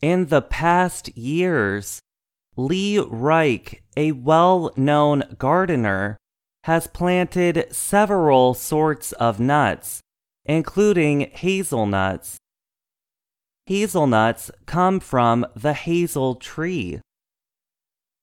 [0.00, 2.00] In the past years,
[2.56, 6.16] Lee Reich, a well known gardener,
[6.64, 10.00] has planted several sorts of nuts,
[10.44, 12.36] including hazelnuts.
[13.66, 17.00] Hazelnuts come from the hazel tree.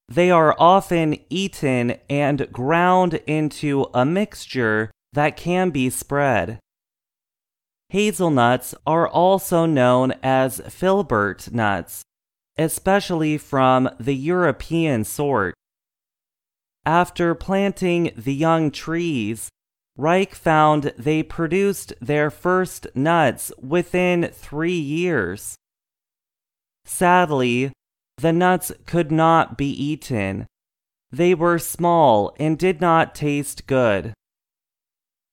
[0.07, 6.59] They are often eaten and ground into a mixture that can be spread.
[7.89, 12.03] Hazelnuts are also known as filbert nuts,
[12.57, 15.53] especially from the European sort.
[16.85, 19.49] After planting the young trees,
[19.97, 25.55] Reich found they produced their first nuts within three years.
[26.83, 27.71] Sadly,
[28.17, 30.47] the nuts could not be eaten.
[31.11, 34.13] They were small and did not taste good.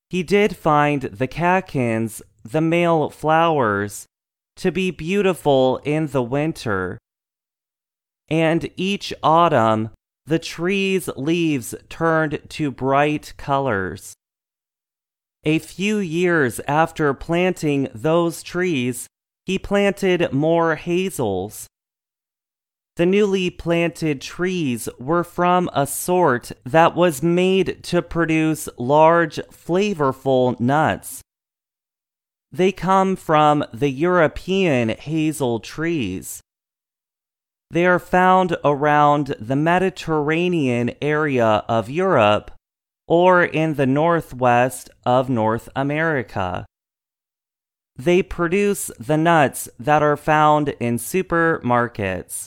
[0.08, 4.06] He did find the catkins, the male flowers,
[4.56, 6.98] to be beautiful in the winter.
[8.28, 9.90] And each autumn,
[10.26, 14.14] the tree's leaves turned to bright colors.
[15.44, 19.08] A few years after planting those trees,
[19.44, 21.66] he planted more hazels.
[22.96, 30.60] The newly planted trees were from a sort that was made to produce large, flavorful
[30.60, 31.22] nuts.
[32.52, 36.42] They come from the European hazel trees.
[37.70, 42.50] They are found around the Mediterranean area of Europe
[43.08, 46.66] or in the northwest of North America.
[47.96, 52.46] They produce the nuts that are found in supermarkets.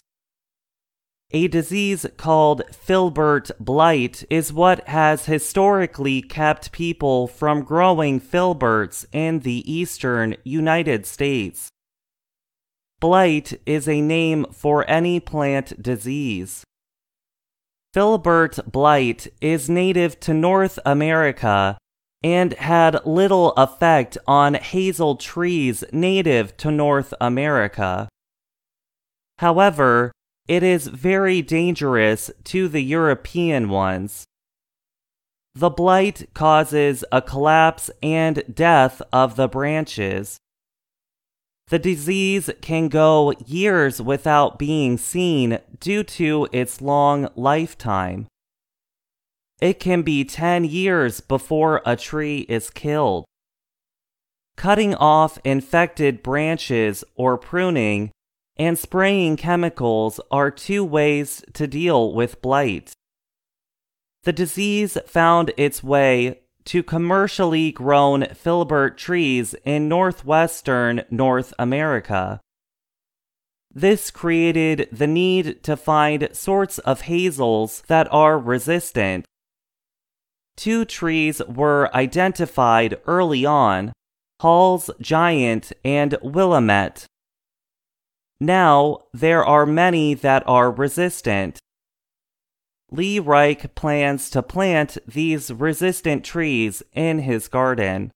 [1.36, 9.40] A disease called filbert blight is what has historically kept people from growing filberts in
[9.40, 11.68] the eastern United States.
[13.02, 16.64] Blight is a name for any plant disease.
[17.94, 21.78] Filbert blight is native to North America
[22.24, 28.08] and had little effect on hazel trees native to North America.
[29.40, 30.14] However,
[30.48, 34.26] it is very dangerous to the European ones.
[35.56, 40.38] The blight causes a collapse and death of the branches.
[41.70, 48.28] The disease can go years without being seen due to its long lifetime.
[49.62, 53.26] It can be 10 years before a tree is killed.
[54.58, 58.12] Cutting off infected branches or pruning
[58.58, 62.94] and spraying chemicals are two ways to deal with blight.
[64.24, 72.42] The disease found its way to commercially grown filbert trees in northwestern North America.
[73.72, 79.26] This created the need to find sorts of hazels that are resistant.
[80.56, 83.92] Two trees were identified early on
[84.42, 87.06] Hall's Giant and Willamette.
[88.46, 91.58] Now there are many that are resistant.
[92.92, 98.12] Lee Reich plans to plant these resistant trees in his garden.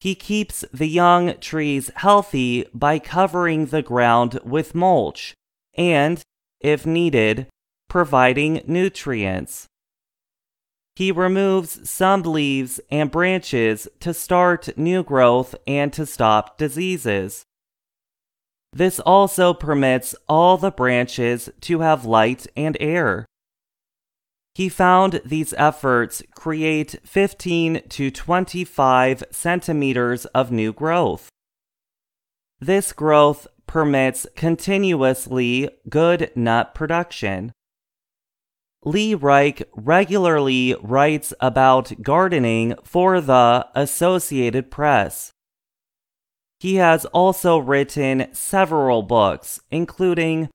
[0.00, 5.34] He keeps the young trees healthy by covering the ground with mulch
[5.76, 6.22] and,
[6.60, 7.46] if needed,
[7.90, 9.66] providing nutrients.
[10.96, 17.44] He removes some leaves and branches to start new growth and to stop diseases.
[18.74, 23.24] This also permits all the branches to have light and air.
[24.56, 31.28] He found these efforts create 15 to 25 centimeters of new growth.
[32.58, 37.52] This growth permits continuously good nut production.
[38.84, 45.33] Lee Reich regularly writes about gardening for the Associated Press.
[46.64, 50.48] He has also written several books, including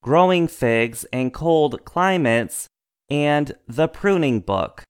[0.00, 2.68] Growing Figs in Cold Climates
[3.10, 4.84] and The Pruning Book.